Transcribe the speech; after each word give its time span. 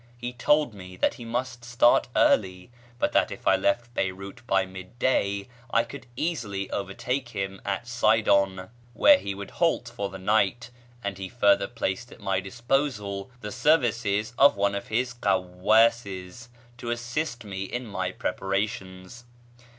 He 0.17 0.33
told 0.33 0.73
me 0.73 0.97
that 0.97 1.13
he 1.13 1.25
must 1.25 1.63
start 1.63 2.07
early, 2.15 2.71
but 2.97 3.11
that 3.11 3.29
if 3.29 3.45
I 3.45 3.55
left 3.55 3.93
Beyrout 3.93 4.39
by 4.47 4.65
mid 4.65 4.97
day 4.97 5.47
I 5.69 5.83
could 5.83 6.07
easily 6.15 6.71
overtake 6.71 7.29
him 7.29 7.61
at 7.63 7.87
Sidon, 7.87 8.71
where 8.95 9.19
he 9.19 9.35
would 9.35 9.51
halt 9.51 9.91
for 9.95 10.09
the 10.09 10.17
night; 10.17 10.71
and 11.03 11.19
he 11.19 11.29
further 11.29 11.67
placed 11.67 12.11
at 12.11 12.19
my 12.19 12.39
disposal 12.39 13.29
the 13.41 13.51
services 13.51 14.33
of 14.39 14.55
one 14.55 14.73
of 14.73 14.87
his 14.87 15.13
kawwáses 15.13 16.47
to 16.79 16.89
assist 16.89 17.43
me 17.45 17.65
in 17.65 17.85
my 17.85 18.11
preparations. 18.11 19.25